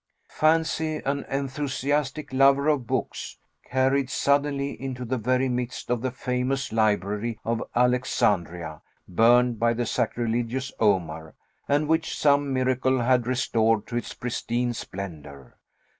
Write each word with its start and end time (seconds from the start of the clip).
Fancy 0.31 0.95
an 1.05 1.25
enthusiastic 1.29 2.33
lover 2.33 2.67
of 2.67 2.87
books 2.87 3.37
carried 3.63 4.09
suddenly 4.09 4.71
into 4.81 5.05
the 5.05 5.19
very 5.19 5.47
midst 5.47 5.91
of 5.91 6.01
the 6.01 6.09
famous 6.09 6.71
library 6.73 7.37
of 7.45 7.61
Alexandria 7.75 8.81
burned 9.07 9.59
by 9.59 9.73
the 9.73 9.85
sacrilegious 9.85 10.71
Omar, 10.79 11.35
and 11.67 11.87
which 11.87 12.17
some 12.17 12.51
miracle 12.51 13.01
had 13.01 13.27
restored 13.27 13.85
to 13.85 13.95
its 13.95 14.15
pristine 14.15 14.73
splendor! 14.73 15.55